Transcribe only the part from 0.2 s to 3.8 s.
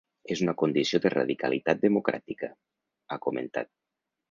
És una condició de radicalitat democràtica, ha comentat.